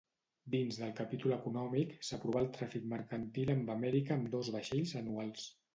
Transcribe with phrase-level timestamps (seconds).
[0.53, 5.51] Dins del capítol econòmic, s'aprovà el tràfic mercantil amb Amèrica amb dos vaixells anuals.